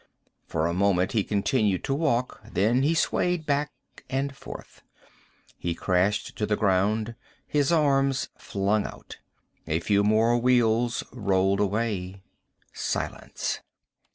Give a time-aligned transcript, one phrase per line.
[0.47, 2.41] For a moment he continued to walk.
[2.51, 3.69] Then he swayed back
[4.09, 4.81] and forth.
[5.59, 7.13] He crashed to the ground,
[7.45, 9.19] his arms flung out.
[9.67, 12.23] A few more wheels rolled away.
[12.73, 13.59] Silence.